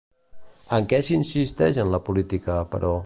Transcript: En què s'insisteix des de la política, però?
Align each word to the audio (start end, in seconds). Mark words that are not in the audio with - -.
En 0.77 0.87
què 0.93 0.99
s'insisteix 1.09 1.69
des 1.77 1.81
de 1.85 1.97
la 1.97 2.03
política, 2.09 2.59
però? 2.75 2.95